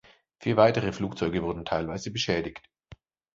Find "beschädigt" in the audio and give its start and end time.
2.11-2.67